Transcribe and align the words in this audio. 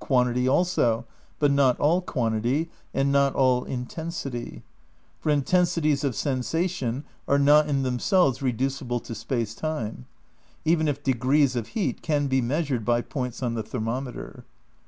Quantity 0.00 0.48
also, 0.48 1.06
but 1.38 1.52
not 1.52 1.78
all 1.78 2.00
quantity, 2.00 2.68
and 2.92 3.12
not 3.12 3.36
all 3.36 3.62
in 3.62 3.86
tensity; 3.86 4.64
for 5.20 5.30
intensities 5.30 6.02
of 6.02 6.16
sensation 6.16 7.04
are 7.28 7.38
not 7.38 7.68
in 7.68 7.84
them 7.84 8.00
selves 8.00 8.42
reducible 8.42 8.98
to 8.98 9.14
Space 9.14 9.54
Time: 9.54 10.06
even 10.64 10.88
if 10.88 11.04
degrees 11.04 11.54
of 11.54 11.68
heat 11.78 12.02
can 12.02 12.26
be 12.26 12.40
measured 12.40 12.84
by 12.84 13.00
points 13.02 13.40
on 13.40 13.54
the 13.54 13.62
thermometer. 13.62 14.44